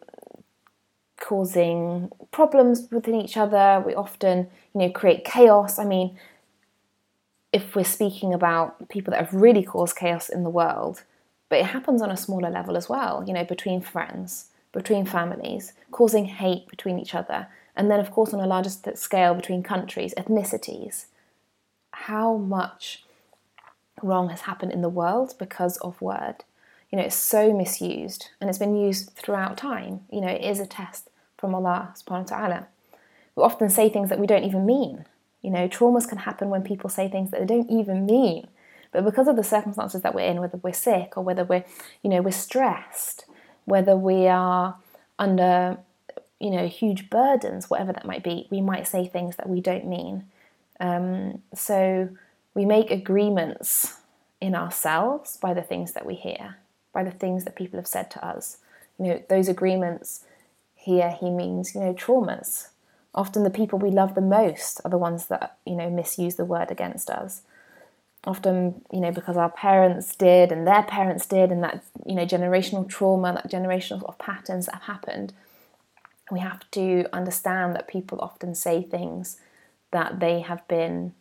causing 1.21 2.09
problems 2.31 2.87
within 2.91 3.15
each 3.15 3.37
other. 3.37 3.83
We 3.85 3.93
often, 3.93 4.49
you 4.73 4.81
know, 4.81 4.89
create 4.89 5.23
chaos. 5.23 5.77
I 5.77 5.85
mean, 5.85 6.17
if 7.53 7.75
we're 7.75 7.85
speaking 7.85 8.33
about 8.33 8.89
people 8.89 9.11
that 9.11 9.23
have 9.23 9.33
really 9.33 9.63
caused 9.63 9.95
chaos 9.95 10.27
in 10.27 10.43
the 10.43 10.49
world, 10.49 11.03
but 11.47 11.59
it 11.59 11.67
happens 11.67 12.01
on 12.01 12.09
a 12.09 12.17
smaller 12.17 12.49
level 12.49 12.75
as 12.75 12.89
well, 12.89 13.23
you 13.25 13.33
know, 13.33 13.45
between 13.45 13.79
friends, 13.79 14.47
between 14.73 15.05
families, 15.05 15.73
causing 15.91 16.25
hate 16.25 16.67
between 16.67 16.97
each 16.97 17.13
other, 17.13 17.47
and 17.75 17.91
then, 17.91 17.99
of 17.99 18.09
course, 18.09 18.33
on 18.33 18.39
a 18.39 18.47
larger 18.47 18.71
scale 18.95 19.35
between 19.35 19.61
countries, 19.61 20.15
ethnicities 20.17 21.05
how 22.07 22.37
much 22.37 23.03
wrong 24.03 24.29
has 24.29 24.41
happened 24.41 24.71
in 24.71 24.81
the 24.81 24.89
world 24.89 25.33
because 25.39 25.77
of 25.77 25.99
word. 26.01 26.43
You 26.91 26.97
know, 26.99 27.05
it's 27.05 27.15
so 27.15 27.51
misused 27.51 28.29
and 28.39 28.49
it's 28.49 28.59
been 28.59 28.75
used 28.75 29.11
throughout 29.15 29.57
time. 29.57 30.01
You 30.11 30.21
know, 30.21 30.27
it 30.27 30.41
is 30.41 30.59
a 30.59 30.67
test 30.67 31.09
from 31.37 31.55
Allah 31.55 31.93
subhanahu 31.95 32.31
wa 32.31 32.37
ta'ala. 32.37 32.67
We 33.35 33.43
often 33.43 33.69
say 33.69 33.89
things 33.89 34.09
that 34.09 34.19
we 34.19 34.27
don't 34.27 34.43
even 34.43 34.65
mean. 34.65 35.05
You 35.41 35.49
know, 35.49 35.67
traumas 35.67 36.07
can 36.07 36.19
happen 36.19 36.49
when 36.49 36.61
people 36.61 36.89
say 36.89 37.09
things 37.09 37.31
that 37.31 37.39
they 37.39 37.45
don't 37.45 37.69
even 37.69 38.05
mean. 38.05 38.47
But 38.91 39.03
because 39.03 39.27
of 39.27 39.35
the 39.35 39.43
circumstances 39.43 40.01
that 40.03 40.13
we're 40.15 40.29
in, 40.29 40.39
whether 40.39 40.57
we're 40.57 40.73
sick 40.73 41.17
or 41.17 41.23
whether 41.23 41.43
we're, 41.43 41.65
you 42.01 42.09
know, 42.09 42.21
we're 42.21 42.31
stressed, 42.31 43.25
whether 43.65 43.95
we 43.97 44.27
are 44.27 44.77
under, 45.17 45.77
you 46.39 46.51
know, 46.51 46.67
huge 46.67 47.09
burdens, 47.09 47.69
whatever 47.69 47.91
that 47.93 48.05
might 48.05 48.23
be, 48.23 48.47
we 48.51 48.61
might 48.61 48.87
say 48.87 49.07
things 49.07 49.35
that 49.37 49.49
we 49.49 49.59
don't 49.59 49.87
mean. 49.87 50.25
Um, 50.79 51.41
so 51.53 52.09
we 52.53 52.65
make 52.65 52.91
agreements 52.91 53.99
in 54.41 54.55
ourselves 54.55 55.37
by 55.37 55.53
the 55.53 55.61
things 55.61 55.93
that 55.93 56.05
we 56.05 56.15
hear, 56.15 56.57
by 56.93 57.03
the 57.03 57.11
things 57.11 57.45
that 57.45 57.55
people 57.55 57.79
have 57.79 57.87
said 57.87 58.11
to 58.11 58.25
us. 58.25 58.57
You 58.99 59.05
know, 59.05 59.23
those 59.29 59.49
agreements 59.49 60.25
here 60.75 61.09
he 61.19 61.29
means, 61.29 61.73
you 61.73 61.81
know, 61.81 61.93
traumas. 61.93 62.69
Often 63.13 63.43
the 63.43 63.49
people 63.49 63.79
we 63.79 63.89
love 63.89 64.13
the 64.13 64.21
most 64.21 64.81
are 64.85 64.91
the 64.91 64.97
ones 64.97 65.27
that, 65.27 65.57
you 65.65 65.75
know, 65.75 65.89
misuse 65.89 66.35
the 66.35 66.45
word 66.45 66.69
against 66.69 67.09
us. 67.09 67.41
Often, 68.25 68.81
you 68.91 68.99
know, 68.99 69.11
because 69.11 69.37
our 69.37 69.49
parents 69.49 70.15
did 70.15 70.51
and 70.51 70.67
their 70.67 70.83
parents 70.83 71.25
did, 71.25 71.51
and 71.51 71.63
that, 71.63 71.83
you 72.05 72.15
know, 72.15 72.25
generational 72.25 72.87
trauma, 72.87 73.33
that 73.33 73.51
generational 73.51 73.99
sort 73.99 74.09
of 74.09 74.17
patterns 74.17 74.65
that 74.65 74.75
have 74.75 74.83
happened, 74.83 75.33
we 76.31 76.39
have 76.39 76.69
to 76.71 77.05
understand 77.13 77.75
that 77.75 77.87
people 77.87 78.19
often 78.19 78.55
say 78.55 78.81
things 78.81 79.39
that 79.95 80.19
they 80.19 80.41
have 80.41 80.67
been 80.67 81.13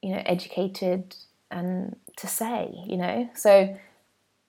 you 0.00 0.10
know 0.14 0.22
educated 0.24 1.16
and 1.50 1.96
to 2.16 2.26
say 2.26 2.72
you 2.86 2.96
know? 2.96 3.28
So 3.34 3.76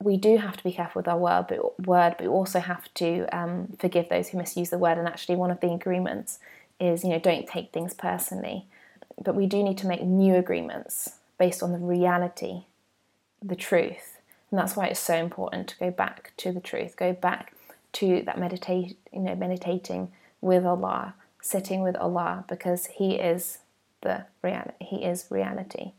we 0.02 0.18
do 0.18 0.38
have 0.38 0.58
to 0.58 0.64
be 0.64 0.72
careful 0.72 1.00
with 1.00 1.08
our 1.08 1.18
word 1.18 1.46
but 1.50 1.88
word 1.88 2.16
but 2.18 2.22
we 2.22 2.28
also 2.28 2.60
have 2.60 2.92
to 2.96 3.26
um, 3.38 3.54
forgive 3.80 4.10
those 4.10 4.30
who 4.30 4.38
misuse 4.38 4.70
the 4.70 4.78
word. 4.78 4.98
And 4.98 5.08
actually 5.08 5.36
one 5.36 5.52
of 5.52 5.60
the 5.60 5.72
agreements 5.74 6.40
is 6.80 7.04
you 7.04 7.10
know 7.10 7.20
don't 7.20 7.48
take 7.48 7.74
things 7.74 7.94
personally. 7.94 8.68
But 9.24 9.36
we 9.36 9.46
do 9.46 9.62
need 9.64 9.78
to 9.80 9.88
make 9.88 10.04
new 10.04 10.36
agreements 10.36 11.18
based 11.38 11.62
on 11.64 11.72
the 11.72 11.80
reality 11.80 12.66
the 13.44 13.56
truth. 13.56 14.18
And 14.50 14.60
that's 14.60 14.76
why 14.76 14.86
it's 14.88 15.00
so 15.00 15.16
important 15.16 15.70
to 15.70 15.80
go 15.80 15.90
back 15.90 16.34
to 16.38 16.52
the 16.52 16.62
truth 16.62 16.96
go 16.96 17.14
back 17.14 17.54
to 17.94 18.22
that 18.28 18.38
meditate 18.40 18.98
you 19.12 19.22
know 19.22 19.36
meditating 19.36 20.12
with 20.42 20.66
Allah 20.66 21.16
sitting 21.42 21.82
with 21.82 21.96
Allah 21.96 22.46
because 22.48 22.86
he 22.86 23.16
is 23.16 23.60
the 24.02 24.26
reality. 24.42 24.86
He 24.86 25.04
is 25.04 25.26
reality. 25.30 25.92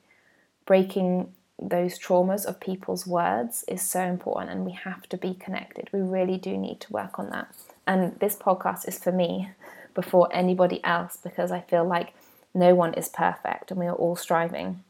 Breaking 0.65 1.33
those 1.61 1.99
traumas 1.99 2.45
of 2.47 2.61
people's 2.61 3.07
words 3.07 3.65
is 3.69 3.83
so 3.83 4.01
important, 4.03 4.51
and 4.51 4.65
we 4.65 4.73
have 4.73 5.09
to 5.09 5.17
be 5.17 5.35
connected. 5.35 5.89
We 5.93 6.01
really 6.01 6.39
do 6.39 6.57
need 6.57 6.81
to 6.81 6.93
work 6.93 7.19
on 7.19 7.31
that. 7.31 7.49
And 7.87 8.19
this 8.21 8.37
podcast 8.37 8.89
is 8.89 8.99
for 8.99 9.13
me 9.13 9.51
before 9.95 10.29
anybody 10.33 10.83
else 10.85 11.19
because 11.23 11.51
I 11.51 11.61
feel 11.61 11.85
like 11.85 12.15
no 12.55 12.75
one 12.75 12.95
is 12.95 13.09
perfect 13.09 13.71
and 13.71 13.79
we 13.79 13.87
are 13.87 13.95
all 13.95 14.17
striving. 14.17 14.83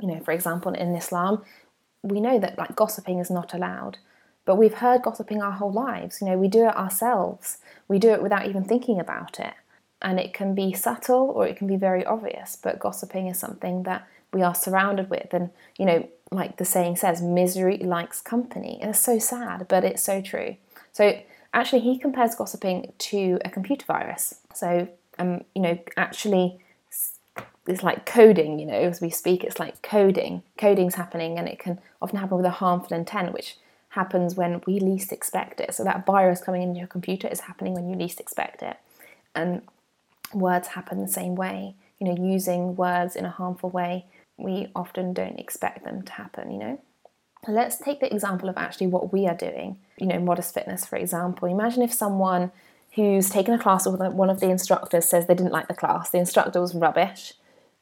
You 0.00 0.08
know, 0.08 0.20
for 0.20 0.32
example, 0.32 0.72
in 0.72 0.94
Islam, 0.94 1.42
we 2.02 2.20
know 2.20 2.38
that 2.38 2.58
like 2.58 2.76
gossiping 2.76 3.18
is 3.18 3.30
not 3.30 3.52
allowed, 3.52 3.98
but 4.44 4.56
we've 4.56 4.74
heard 4.74 5.02
gossiping 5.02 5.42
our 5.42 5.52
whole 5.52 5.72
lives. 5.72 6.20
You 6.20 6.28
know, 6.28 6.38
we 6.38 6.48
do 6.48 6.66
it 6.68 6.76
ourselves, 6.76 7.58
we 7.88 7.98
do 7.98 8.10
it 8.10 8.22
without 8.22 8.46
even 8.46 8.64
thinking 8.64 9.00
about 9.00 9.40
it 9.40 9.54
and 10.00 10.20
it 10.20 10.32
can 10.32 10.54
be 10.54 10.72
subtle 10.72 11.32
or 11.34 11.46
it 11.46 11.56
can 11.56 11.66
be 11.66 11.76
very 11.76 12.04
obvious 12.04 12.56
but 12.56 12.78
gossiping 12.78 13.26
is 13.26 13.38
something 13.38 13.82
that 13.82 14.06
we 14.32 14.42
are 14.42 14.54
surrounded 14.54 15.10
with. 15.10 15.32
And 15.32 15.50
you 15.78 15.86
know 15.86 16.08
like 16.30 16.58
the 16.58 16.64
saying 16.64 16.96
says 16.96 17.22
misery 17.22 17.78
likes 17.78 18.20
company. 18.20 18.78
And 18.80 18.90
it's 18.90 19.00
so 19.00 19.18
sad 19.18 19.66
but 19.68 19.84
it's 19.84 20.02
so 20.02 20.20
true. 20.20 20.56
So 20.92 21.20
actually 21.52 21.80
he 21.80 21.98
compares 21.98 22.34
gossiping 22.34 22.92
to 22.98 23.38
a 23.44 23.50
computer 23.50 23.86
virus. 23.86 24.34
So 24.54 24.88
um 25.18 25.44
you 25.54 25.62
know 25.62 25.78
actually 25.96 26.60
it's 27.66 27.82
like 27.82 28.06
coding 28.06 28.58
you 28.58 28.64
know 28.64 28.72
as 28.72 29.00
we 29.00 29.10
speak 29.10 29.42
it's 29.44 29.58
like 29.58 29.82
coding. 29.82 30.42
Coding's 30.56 30.94
happening 30.94 31.38
and 31.38 31.48
it 31.48 31.58
can 31.58 31.80
often 32.00 32.18
happen 32.18 32.36
with 32.36 32.46
a 32.46 32.50
harmful 32.50 32.96
intent 32.96 33.32
which 33.32 33.56
happens 33.90 34.34
when 34.34 34.60
we 34.66 34.78
least 34.78 35.12
expect 35.12 35.60
it. 35.60 35.74
So 35.74 35.82
that 35.84 36.06
virus 36.06 36.40
coming 36.40 36.62
into 36.62 36.78
your 36.78 36.86
computer 36.86 37.26
is 37.26 37.40
happening 37.40 37.74
when 37.74 37.88
you 37.88 37.96
least 37.96 38.20
expect 38.20 38.62
it. 38.62 38.76
And 39.34 39.62
words 40.32 40.68
happen 40.68 41.00
the 41.00 41.08
same 41.08 41.34
way. 41.34 41.74
You 41.98 42.06
know, 42.06 42.24
using 42.24 42.76
words 42.76 43.16
in 43.16 43.24
a 43.24 43.30
harmful 43.30 43.70
way, 43.70 44.06
we 44.36 44.68
often 44.74 45.12
don't 45.12 45.38
expect 45.38 45.84
them 45.84 46.02
to 46.02 46.12
happen, 46.12 46.50
you 46.50 46.58
know. 46.58 46.80
Let's 47.46 47.78
take 47.78 48.00
the 48.00 48.12
example 48.12 48.48
of 48.48 48.56
actually 48.56 48.88
what 48.88 49.12
we 49.12 49.26
are 49.26 49.34
doing. 49.34 49.78
You 49.98 50.06
know, 50.06 50.20
modest 50.20 50.54
fitness, 50.54 50.84
for 50.84 50.96
example. 50.96 51.48
Imagine 51.48 51.82
if 51.82 51.92
someone 51.92 52.52
who's 52.94 53.30
taken 53.30 53.54
a 53.54 53.58
class 53.58 53.86
with 53.86 54.00
one 54.12 54.30
of 54.30 54.40
the 54.40 54.50
instructors 54.50 55.08
says 55.08 55.26
they 55.26 55.34
didn't 55.34 55.52
like 55.52 55.68
the 55.68 55.74
class, 55.74 56.10
the 56.10 56.18
instructor 56.18 56.60
was 56.60 56.74
rubbish, 56.74 57.34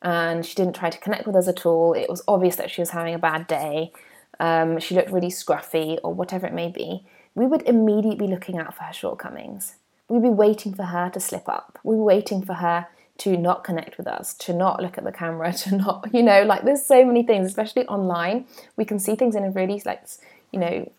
and 0.02 0.44
she 0.44 0.54
didn't 0.54 0.76
try 0.76 0.90
to 0.90 0.98
connect 0.98 1.26
with 1.26 1.36
us 1.36 1.48
at 1.48 1.64
all. 1.64 1.92
It 1.92 2.08
was 2.08 2.22
obvious 2.28 2.56
that 2.56 2.70
she 2.70 2.80
was 2.80 2.90
having 2.90 3.14
a 3.14 3.18
bad 3.18 3.46
day. 3.46 3.92
Um, 4.38 4.78
she 4.78 4.94
looked 4.94 5.10
really 5.10 5.28
scruffy, 5.28 5.98
or 6.02 6.12
whatever 6.12 6.46
it 6.46 6.52
may 6.52 6.68
be. 6.68 7.06
We 7.34 7.46
would 7.46 7.62
immediately 7.62 8.26
be 8.26 8.32
looking 8.32 8.58
out 8.58 8.74
for 8.74 8.84
her 8.84 8.92
shortcomings 8.92 9.76
we'd 10.08 10.22
be 10.22 10.28
waiting 10.28 10.74
for 10.74 10.84
her 10.84 11.10
to 11.10 11.20
slip 11.20 11.48
up. 11.48 11.78
We 11.82 11.96
were 11.96 12.04
waiting 12.04 12.44
for 12.44 12.54
her 12.54 12.88
to 13.18 13.36
not 13.36 13.64
connect 13.64 13.96
with 13.98 14.06
us, 14.06 14.34
to 14.34 14.52
not 14.52 14.82
look 14.82 14.98
at 14.98 15.04
the 15.04 15.12
camera, 15.12 15.52
to 15.64 15.76
not, 15.76 16.08
you 16.12 16.22
know, 16.22 16.42
like 16.42 16.64
there's 16.64 16.84
so 16.84 17.04
many 17.04 17.22
things, 17.22 17.46
especially 17.46 17.86
online. 17.86 18.46
We 18.76 18.84
can 18.84 18.98
see 18.98 19.16
things 19.16 19.34
in 19.34 19.44
a 19.44 19.50
really, 19.50 19.82
like, 19.84 20.04
you 20.52 20.60
know, 20.60 20.92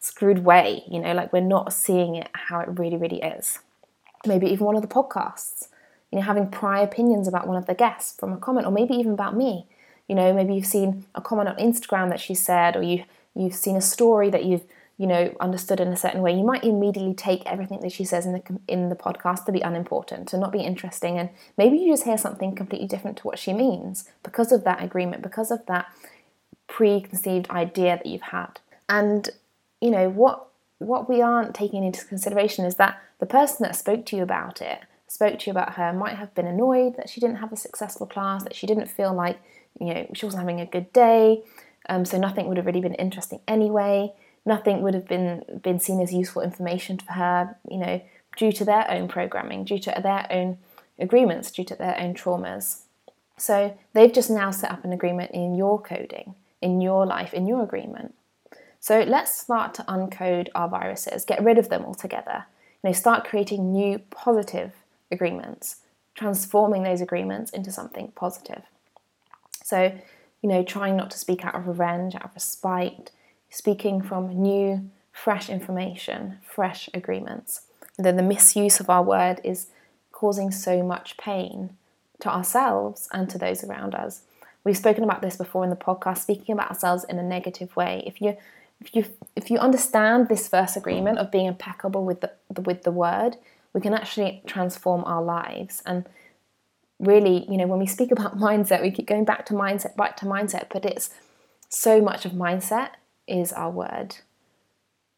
screwed 0.00 0.44
way, 0.44 0.84
you 0.88 1.00
know, 1.00 1.12
like 1.12 1.32
we're 1.32 1.40
not 1.40 1.72
seeing 1.72 2.14
it 2.14 2.28
how 2.32 2.60
it 2.60 2.68
really, 2.78 2.96
really 2.96 3.22
is. 3.22 3.58
Maybe 4.26 4.46
even 4.48 4.66
one 4.66 4.76
of 4.76 4.82
the 4.82 4.88
podcasts, 4.88 5.68
you 6.10 6.18
know, 6.18 6.24
having 6.24 6.50
prior 6.50 6.84
opinions 6.84 7.28
about 7.28 7.46
one 7.46 7.56
of 7.56 7.66
the 7.66 7.74
guests 7.74 8.18
from 8.18 8.32
a 8.32 8.36
comment, 8.36 8.66
or 8.66 8.72
maybe 8.72 8.94
even 8.94 9.12
about 9.12 9.36
me. 9.36 9.66
You 10.08 10.14
know, 10.14 10.32
maybe 10.32 10.54
you've 10.54 10.66
seen 10.66 11.04
a 11.14 11.20
comment 11.20 11.48
on 11.50 11.56
Instagram 11.56 12.08
that 12.08 12.20
she 12.20 12.34
said, 12.34 12.76
or 12.76 12.82
you 12.82 13.04
you've 13.34 13.54
seen 13.54 13.76
a 13.76 13.80
story 13.80 14.30
that 14.30 14.44
you've 14.44 14.64
you 14.98 15.06
know, 15.06 15.32
understood 15.38 15.78
in 15.78 15.88
a 15.88 15.96
certain 15.96 16.22
way, 16.22 16.36
you 16.36 16.42
might 16.42 16.64
immediately 16.64 17.14
take 17.14 17.46
everything 17.46 17.80
that 17.80 17.92
she 17.92 18.04
says 18.04 18.26
in 18.26 18.32
the 18.32 18.42
in 18.66 18.88
the 18.88 18.96
podcast 18.96 19.44
to 19.44 19.52
be 19.52 19.60
unimportant, 19.60 20.28
to 20.28 20.36
not 20.36 20.50
be 20.50 20.60
interesting, 20.60 21.18
and 21.18 21.30
maybe 21.56 21.78
you 21.78 21.92
just 21.92 22.02
hear 22.02 22.18
something 22.18 22.54
completely 22.54 22.88
different 22.88 23.16
to 23.18 23.22
what 23.22 23.38
she 23.38 23.52
means 23.52 24.10
because 24.24 24.50
of 24.50 24.64
that 24.64 24.82
agreement, 24.82 25.22
because 25.22 25.52
of 25.52 25.64
that 25.66 25.86
preconceived 26.66 27.48
idea 27.50 27.96
that 27.96 28.06
you've 28.06 28.20
had. 28.22 28.58
And 28.88 29.30
you 29.80 29.90
know 29.90 30.10
what 30.10 30.48
what 30.78 31.08
we 31.08 31.22
aren't 31.22 31.54
taking 31.54 31.84
into 31.84 32.04
consideration 32.04 32.64
is 32.64 32.74
that 32.74 33.00
the 33.20 33.26
person 33.26 33.62
that 33.62 33.76
spoke 33.76 34.04
to 34.06 34.16
you 34.16 34.24
about 34.24 34.60
it, 34.60 34.80
spoke 35.06 35.38
to 35.38 35.46
you 35.46 35.52
about 35.52 35.74
her, 35.74 35.92
might 35.92 36.16
have 36.16 36.34
been 36.34 36.46
annoyed 36.46 36.96
that 36.96 37.08
she 37.08 37.20
didn't 37.20 37.36
have 37.36 37.52
a 37.52 37.56
successful 37.56 38.06
class, 38.06 38.42
that 38.42 38.56
she 38.56 38.66
didn't 38.66 38.88
feel 38.88 39.14
like 39.14 39.38
you 39.78 39.94
know 39.94 40.10
she 40.12 40.26
wasn't 40.26 40.42
having 40.42 40.60
a 40.60 40.66
good 40.66 40.92
day, 40.92 41.44
um, 41.88 42.04
so 42.04 42.18
nothing 42.18 42.48
would 42.48 42.56
have 42.56 42.66
really 42.66 42.80
been 42.80 42.94
interesting 42.94 43.38
anyway 43.46 44.12
nothing 44.48 44.82
would 44.82 44.94
have 44.94 45.06
been 45.06 45.44
been 45.62 45.78
seen 45.78 46.00
as 46.00 46.12
useful 46.12 46.42
information 46.42 46.98
for 46.98 47.12
her, 47.12 47.56
you 47.70 47.78
know, 47.78 48.00
due 48.36 48.50
to 48.52 48.64
their 48.64 48.90
own 48.90 49.06
programming, 49.06 49.64
due 49.64 49.78
to 49.78 50.00
their 50.02 50.26
own 50.30 50.58
agreements, 50.98 51.52
due 51.52 51.64
to 51.64 51.76
their 51.76 51.96
own 52.00 52.14
traumas. 52.14 52.80
So 53.36 53.78
they've 53.92 54.12
just 54.12 54.30
now 54.30 54.50
set 54.50 54.72
up 54.72 54.84
an 54.84 54.92
agreement 54.92 55.30
in 55.32 55.54
your 55.54 55.80
coding, 55.80 56.34
in 56.60 56.80
your 56.80 57.06
life, 57.06 57.32
in 57.32 57.46
your 57.46 57.62
agreement. 57.62 58.14
So 58.80 59.00
let's 59.00 59.38
start 59.40 59.74
to 59.74 59.82
uncode 59.82 60.48
our 60.54 60.68
viruses, 60.68 61.24
get 61.24 61.42
rid 61.44 61.58
of 61.58 61.68
them 61.68 61.84
altogether. 61.84 62.46
You 62.82 62.90
know, 62.90 62.94
start 62.94 63.24
creating 63.24 63.72
new 63.72 63.98
positive 64.10 64.72
agreements, 65.10 65.76
transforming 66.14 66.82
those 66.82 67.00
agreements 67.00 67.50
into 67.50 67.70
something 67.70 68.12
positive. 68.14 68.62
So, 69.64 69.92
you 70.42 70.48
know, 70.48 70.62
trying 70.62 70.96
not 70.96 71.10
to 71.10 71.18
speak 71.18 71.44
out 71.44 71.54
of 71.54 71.66
revenge, 71.66 72.14
out 72.14 72.30
of 72.34 72.42
spite, 72.42 73.10
speaking 73.50 74.02
from 74.02 74.40
new, 74.40 74.90
fresh 75.12 75.48
information, 75.48 76.38
fresh 76.42 76.88
agreements. 76.94 77.62
Then 77.96 78.16
the 78.16 78.22
misuse 78.22 78.80
of 78.80 78.88
our 78.88 79.02
word 79.02 79.40
is 79.42 79.68
causing 80.12 80.50
so 80.50 80.82
much 80.82 81.16
pain 81.16 81.70
to 82.20 82.28
ourselves 82.28 83.08
and 83.12 83.28
to 83.30 83.38
those 83.38 83.64
around 83.64 83.94
us. 83.94 84.22
We've 84.64 84.76
spoken 84.76 85.04
about 85.04 85.22
this 85.22 85.36
before 85.36 85.64
in 85.64 85.70
the 85.70 85.76
podcast, 85.76 86.18
speaking 86.18 86.52
about 86.52 86.70
ourselves 86.70 87.04
in 87.04 87.18
a 87.18 87.22
negative 87.22 87.74
way. 87.76 88.02
If 88.06 88.20
you 88.20 88.36
if 88.80 88.94
you 88.94 89.04
if 89.34 89.50
you 89.50 89.58
understand 89.58 90.28
this 90.28 90.46
first 90.48 90.76
agreement 90.76 91.18
of 91.18 91.30
being 91.30 91.46
impeccable 91.46 92.04
with 92.04 92.20
the, 92.20 92.32
the 92.50 92.60
with 92.60 92.82
the 92.82 92.92
word, 92.92 93.36
we 93.72 93.80
can 93.80 93.94
actually 93.94 94.42
transform 94.46 95.04
our 95.04 95.22
lives. 95.22 95.82
And 95.86 96.06
really, 96.98 97.46
you 97.50 97.56
know, 97.56 97.66
when 97.66 97.78
we 97.78 97.86
speak 97.86 98.10
about 98.10 98.38
mindset, 98.46 98.82
we 98.82 98.90
keep 98.90 99.06
going 99.06 99.24
back 99.24 99.46
to 99.46 99.54
mindset, 99.54 99.96
back 99.96 100.16
to 100.18 100.26
mindset, 100.26 100.66
but 100.70 100.84
it's 100.84 101.10
so 101.68 102.00
much 102.00 102.24
of 102.24 102.32
mindset 102.32 102.90
is 103.28 103.52
our 103.52 103.70
word. 103.70 104.16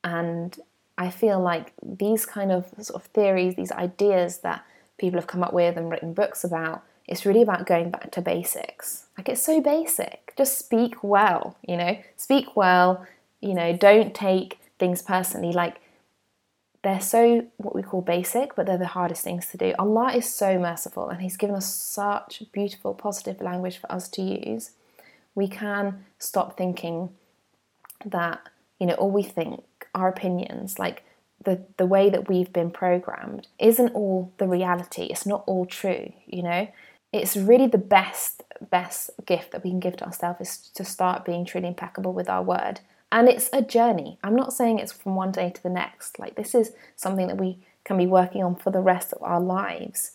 And 0.05 0.59
I 0.99 1.11
feel 1.11 1.41
like 1.41 1.73
these 1.83 2.27
kind 2.27 2.53
of 2.53 2.67
sort 2.81 3.03
of 3.03 3.09
theories, 3.11 3.55
these 3.55 3.73
ideas 3.73 4.39
that 4.39 4.65
people 4.99 5.19
have 5.19 5.27
come 5.27 5.43
up 5.43 5.53
with 5.53 5.77
and 5.77 5.91
written 5.91 6.13
books 6.13 6.45
about, 6.45 6.83
it's 7.07 7.25
really 7.25 7.43
about 7.43 7.67
going 7.67 7.91
back 7.91 8.11
to 8.13 8.21
basics. 8.21 9.07
Like 9.17 9.29
it's 9.29 9.43
so 9.43 9.61
basic. 9.61 10.33
Just 10.37 10.59
speak 10.59 11.03
well, 11.03 11.57
you 11.67 11.77
know, 11.77 11.99
speak 12.17 12.57
well, 12.57 13.07
you 13.41 13.55
know, 13.55 13.75
don't 13.75 14.15
take 14.15 14.59
things 14.79 15.03
personally. 15.03 15.53
Like 15.53 15.81
they're 16.83 17.01
so 17.01 17.47
what 17.57 17.75
we 17.75 17.83
call 17.83 18.01
basic, 18.01 18.55
but 18.55 18.67
they're 18.67 18.79
the 18.79 18.87
hardest 18.87 19.23
things 19.25 19.47
to 19.49 19.57
do. 19.57 19.75
Allah 19.79 20.13
is 20.15 20.33
so 20.33 20.59
merciful 20.59 21.09
and 21.09 21.21
He's 21.21 21.37
given 21.37 21.57
us 21.57 21.75
such 21.75 22.43
beautiful, 22.53 22.95
positive 22.95 23.41
language 23.41 23.79
for 23.79 23.91
us 23.91 24.09
to 24.11 24.23
use. 24.23 24.71
We 25.35 25.49
can 25.49 26.05
stop 26.19 26.57
thinking 26.57 27.11
that, 28.05 28.41
you 28.79 28.87
know, 28.87 28.95
all 28.95 29.11
we 29.11 29.23
think, 29.23 29.65
our 29.95 30.09
opinions, 30.09 30.79
like 30.79 31.03
the, 31.45 31.63
the 31.77 31.87
way 31.87 32.11
that 32.11 32.29
we've 32.29 32.53
been 32.53 32.71
programmed, 32.71 33.49
isn't 33.59 33.95
all 33.95 34.33
the 34.39 34.47
reality. 34.47 35.05
It's 35.05 35.27
not 35.27 35.43
all 35.47 35.67
true, 35.67 36.13
you 36.27 36.43
know. 36.43 36.69
It's 37.13 37.37
really 37.37 37.67
the 37.67 37.79
best, 37.79 38.45
best 38.71 39.11
gift 39.27 39.51
that 39.51 39.65
we 39.65 39.71
can 39.71 39.81
give 39.81 39.97
to 39.97 40.05
ourselves 40.05 40.41
is 40.41 40.59
to 40.75 40.85
start 40.85 41.25
being 41.25 41.45
truly 41.45 41.67
impeccable 41.67 42.13
with 42.13 42.29
our 42.29 42.43
word 42.43 42.81
and 43.13 43.29
it's 43.29 43.51
a 43.53 43.63
journey. 43.63 44.19
I'm 44.23 44.37
not 44.37 44.53
saying 44.53 44.79
it's 44.79 44.93
from 44.93 45.17
one 45.17 45.33
day 45.33 45.51
to 45.51 45.63
the 45.63 45.71
next. 45.71 46.19
Like, 46.19 46.37
this 46.37 46.55
is 46.55 46.73
something 46.97 47.27
that 47.27 47.39
we 47.39 47.59
can 47.85 47.97
be 47.97 48.07
working 48.07 48.43
on 48.43 48.55
for 48.55 48.71
the 48.71 48.81
rest 48.81 49.13
of 49.13 49.23
our 49.23 49.41
lives. 49.41 50.13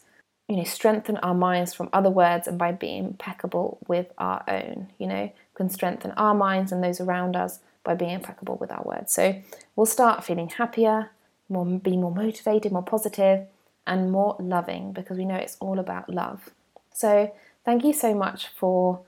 You 0.48 0.58
know, 0.58 0.64
strengthen 0.64 1.18
our 1.18 1.34
minds 1.34 1.74
from 1.74 1.90
other 1.92 2.10
words 2.10 2.48
and 2.48 2.58
by 2.58 2.72
being 2.72 3.06
impeccable 3.06 3.80
with 3.88 4.08
our 4.18 4.44
own. 4.48 4.92
You 4.98 5.08
know, 5.08 5.34
can 5.56 5.70
strengthen 5.70 6.12
our 6.12 6.34
minds 6.34 6.72
and 6.72 6.84
those 6.84 7.02
around 7.02 7.36
us 7.36 7.60
by 7.86 7.96
being 7.96 8.12
impeccable 8.12 8.58
with 8.58 8.72
our 8.72 8.84
words. 8.84 9.14
So 9.14 9.42
we'll 9.76 9.86
start 9.86 10.26
feeling 10.26 10.50
happier, 10.50 11.12
more, 11.48 11.66
be 11.66 11.96
more 11.96 12.14
motivated, 12.14 12.72
more 12.72 12.84
positive, 12.84 13.48
and 13.88 14.12
more 14.12 14.36
loving 14.40 14.92
because 14.92 15.18
we 15.18 15.26
know 15.26 15.36
it's 15.36 15.58
all 15.60 15.80
about 15.80 16.10
love. 16.10 16.50
So 16.92 17.34
thank 17.64 17.84
you 17.84 17.94
so 17.94 18.14
much 18.14 18.48
for 18.48 19.02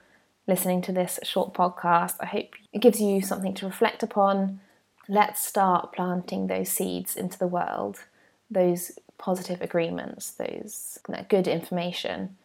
listening 0.46 0.82
to 0.84 0.92
this 0.92 1.20
short 1.24 1.54
podcast. 1.54 2.16
I 2.20 2.26
hope 2.26 2.54
it 2.72 2.80
gives 2.80 3.02
you 3.02 3.22
something 3.22 3.54
to 3.56 3.66
reflect 3.66 4.04
upon. 4.04 4.62
Let's 5.10 5.46
start 5.46 5.94
planting 5.94 6.48
those 6.48 6.70
seeds 6.70 7.16
into 7.16 7.38
the 7.38 7.48
world, 7.48 8.04
those 8.50 8.92
positive 9.18 9.62
agreements, 9.62 10.32
those 10.32 11.00
good 11.30 11.48
information. 11.48 12.38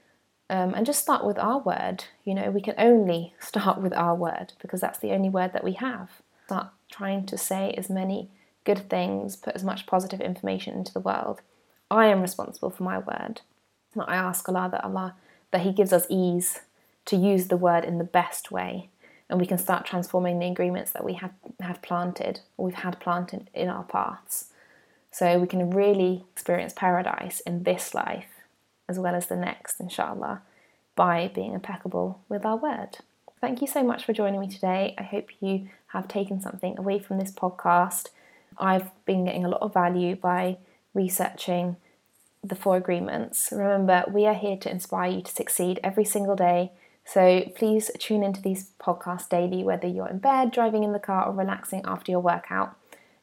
Um, 0.50 0.74
and 0.74 0.84
just 0.84 1.00
start 1.00 1.24
with 1.24 1.38
our 1.38 1.58
word. 1.58 2.04
You 2.24 2.34
know, 2.34 2.50
we 2.50 2.60
can 2.60 2.74
only 2.78 3.34
start 3.40 3.80
with 3.80 3.92
our 3.92 4.14
word 4.14 4.52
because 4.60 4.80
that's 4.80 4.98
the 4.98 5.12
only 5.12 5.28
word 5.28 5.52
that 5.52 5.64
we 5.64 5.72
have. 5.74 6.21
Start 6.52 6.68
trying 6.90 7.24
to 7.24 7.38
say 7.38 7.72
as 7.78 7.88
many 7.88 8.28
good 8.64 8.90
things, 8.90 9.36
put 9.36 9.54
as 9.54 9.64
much 9.64 9.86
positive 9.86 10.20
information 10.20 10.74
into 10.74 10.92
the 10.92 11.00
world. 11.00 11.40
I 11.90 12.08
am 12.08 12.20
responsible 12.20 12.68
for 12.68 12.82
my 12.82 12.98
word. 12.98 13.40
I 13.98 14.16
ask 14.16 14.46
Allah 14.46 14.68
that 14.70 14.84
Allah 14.84 15.14
that 15.50 15.62
He 15.62 15.72
gives 15.72 15.94
us 15.94 16.04
ease 16.10 16.60
to 17.06 17.16
use 17.16 17.46
the 17.46 17.56
word 17.56 17.86
in 17.86 17.96
the 17.96 18.04
best 18.04 18.50
way 18.50 18.90
and 19.30 19.40
we 19.40 19.46
can 19.46 19.56
start 19.56 19.86
transforming 19.86 20.38
the 20.38 20.46
agreements 20.46 20.90
that 20.90 21.06
we 21.06 21.14
have, 21.14 21.32
have 21.60 21.80
planted 21.80 22.40
or 22.58 22.66
we've 22.66 22.74
had 22.74 23.00
planted 23.00 23.48
in 23.54 23.70
our 23.70 23.84
paths. 23.84 24.50
So 25.10 25.38
we 25.38 25.46
can 25.46 25.70
really 25.70 26.26
experience 26.32 26.74
paradise 26.76 27.40
in 27.40 27.62
this 27.62 27.94
life 27.94 28.28
as 28.90 28.98
well 28.98 29.14
as 29.14 29.28
the 29.28 29.36
next, 29.36 29.80
inshallah, 29.80 30.42
by 30.96 31.30
being 31.34 31.54
impeccable 31.54 32.20
with 32.28 32.44
our 32.44 32.58
word. 32.58 32.98
Thank 33.40 33.60
you 33.60 33.66
so 33.66 33.82
much 33.82 34.04
for 34.04 34.12
joining 34.12 34.38
me 34.38 34.48
today. 34.48 34.94
I 34.98 35.02
hope 35.02 35.30
you 35.40 35.68
have 35.92 36.08
taken 36.08 36.40
something 36.40 36.78
away 36.78 36.98
from 36.98 37.18
this 37.18 37.32
podcast. 37.32 38.08
I've 38.58 38.90
been 39.04 39.24
getting 39.24 39.44
a 39.44 39.48
lot 39.48 39.62
of 39.62 39.74
value 39.74 40.16
by 40.16 40.58
researching 40.94 41.76
the 42.44 42.54
four 42.54 42.76
agreements. 42.76 43.48
Remember, 43.52 44.04
we 44.08 44.26
are 44.26 44.34
here 44.34 44.56
to 44.58 44.70
inspire 44.70 45.10
you 45.10 45.22
to 45.22 45.32
succeed 45.32 45.80
every 45.82 46.04
single 46.04 46.36
day 46.36 46.72
so 47.04 47.42
please 47.56 47.90
tune 47.98 48.22
into 48.22 48.40
these 48.40 48.70
podcasts 48.80 49.28
daily, 49.28 49.64
whether 49.64 49.86
you're 49.88 50.08
in 50.08 50.18
bed, 50.18 50.52
driving 50.52 50.84
in 50.84 50.92
the 50.92 50.98
car, 50.98 51.26
or 51.26 51.32
relaxing 51.32 51.82
after 51.84 52.12
your 52.12 52.20
workout. 52.20 52.76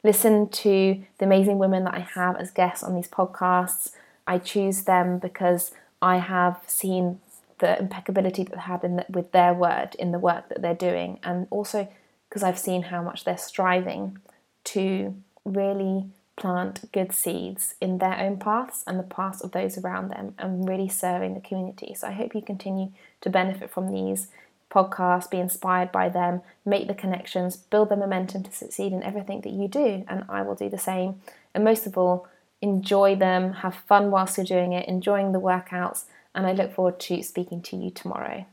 Listen 0.03 0.49
to 0.49 1.01
the 1.17 1.25
amazing 1.25 1.57
women 1.57 1.83
that 1.85 1.93
I 1.93 1.99
have 1.99 2.37
as 2.37 2.51
guests 2.51 2.83
on 2.83 2.95
these 2.95 3.07
podcasts. 3.07 3.91
I 4.27 4.37
choose 4.37 4.83
them 4.83 5.17
because 5.19 5.71
I 6.01 6.17
have 6.17 6.59
seen 6.67 7.19
the 7.59 7.77
impeccability 7.77 8.43
that 8.43 8.53
they 8.53 8.61
have 8.61 8.83
in 8.83 8.97
the, 8.97 9.05
with 9.09 9.31
their 9.31 9.53
word 9.53 9.95
in 9.95 10.11
the 10.11 10.19
work 10.19 10.47
that 10.49 10.61
they're 10.61 10.73
doing, 10.73 11.19
and 11.23 11.47
also 11.49 11.89
because 12.29 12.43
I've 12.43 12.59
seen 12.59 12.83
how 12.83 13.01
much 13.01 13.23
they're 13.23 13.37
striving 13.37 14.19
to 14.65 15.15
really 15.43 16.05
plant 16.35 16.89
good 16.93 17.11
seeds 17.11 17.75
in 17.81 17.97
their 17.97 18.17
own 18.17 18.37
paths 18.37 18.83
and 18.87 18.97
the 18.97 19.03
paths 19.03 19.41
of 19.41 19.51
those 19.51 19.77
around 19.77 20.09
them 20.09 20.35
and 20.37 20.67
really 20.69 20.87
serving 20.87 21.33
the 21.33 21.41
community. 21.41 21.93
So 21.93 22.07
I 22.07 22.11
hope 22.11 22.33
you 22.33 22.41
continue 22.41 22.91
to 23.21 23.29
benefit 23.29 23.69
from 23.69 23.91
these 23.91 24.27
podcasts, 24.71 25.29
be 25.29 25.39
inspired 25.39 25.91
by 25.91 26.09
them, 26.09 26.41
make 26.65 26.87
the 26.87 26.93
connections, 26.93 27.57
build 27.57 27.89
the 27.89 27.97
momentum 27.97 28.43
to 28.43 28.51
succeed 28.51 28.93
in 28.93 29.03
everything 29.03 29.41
that 29.41 29.51
you 29.51 29.67
do. 29.67 30.05
And 30.07 30.23
I 30.29 30.43
will 30.43 30.55
do 30.55 30.69
the 30.69 30.77
same. 30.77 31.21
And 31.53 31.63
most 31.63 31.85
of 31.85 31.97
all, 31.97 32.27
enjoy 32.61 33.15
them, 33.15 33.53
have 33.53 33.75
fun 33.75 34.11
whilst 34.11 34.37
you're 34.37 34.45
doing 34.45 34.73
it, 34.73 34.87
enjoying 34.87 35.31
the 35.31 35.41
workouts. 35.41 36.03
And 36.35 36.45
I 36.45 36.53
look 36.53 36.73
forward 36.73 36.99
to 37.01 37.23
speaking 37.23 37.61
to 37.63 37.75
you 37.75 37.89
tomorrow. 37.89 38.45